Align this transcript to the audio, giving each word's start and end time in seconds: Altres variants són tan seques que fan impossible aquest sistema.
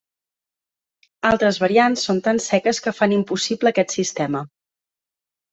Altres 1.31 1.59
variants 1.65 2.07
són 2.09 2.23
tan 2.29 2.41
seques 2.47 2.81
que 2.87 2.95
fan 3.01 3.15
impossible 3.19 3.73
aquest 3.75 3.97
sistema. 4.01 4.43